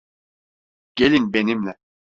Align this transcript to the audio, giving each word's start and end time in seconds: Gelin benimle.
Gelin 0.95 1.33
benimle. 1.33 1.77